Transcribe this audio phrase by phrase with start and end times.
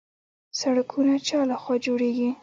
[0.59, 2.29] سړکونه چا لخوا جوړیږي؟